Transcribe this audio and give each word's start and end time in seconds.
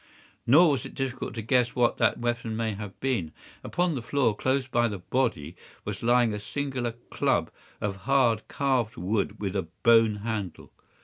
Nor 0.47 0.71
was 0.71 0.83
it 0.83 0.95
difficult 0.95 1.35
to 1.35 1.43
guess 1.43 1.75
what 1.75 1.97
that 1.97 2.17
weapon 2.17 2.55
may 2.57 2.73
have 2.73 2.99
been. 2.99 3.31
Upon 3.63 3.93
the 3.93 4.01
floor, 4.01 4.35
close 4.35 4.65
to 4.65 4.87
the 4.89 4.97
body, 4.97 5.55
was 5.85 6.01
lying 6.01 6.33
a 6.33 6.39
singular 6.39 6.93
club 7.11 7.51
of 7.79 7.97
hard 8.09 8.47
carved 8.47 8.97
wood 8.97 9.39
with 9.39 9.55
a 9.55 9.67
bone 9.83 10.15
handle. 10.15 10.71